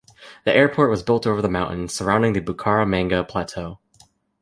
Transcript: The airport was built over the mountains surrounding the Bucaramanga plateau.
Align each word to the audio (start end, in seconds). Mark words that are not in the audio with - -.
The 0.45 0.55
airport 0.55 0.89
was 0.89 1.03
built 1.03 1.27
over 1.27 1.43
the 1.43 1.47
mountains 1.47 1.93
surrounding 1.93 2.33
the 2.33 2.41
Bucaramanga 2.41 3.23
plateau. 3.27 3.77